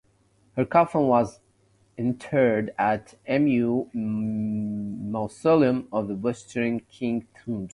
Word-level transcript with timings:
Her 0.55 0.65
coffin 0.65 1.05
was 1.05 1.41
interred 1.95 2.73
at 2.79 3.13
Mu 3.29 3.85
Mausoleum 3.93 5.89
of 5.93 6.07
the 6.07 6.15
Western 6.15 6.79
Qing 6.79 7.27
tombs. 7.37 7.69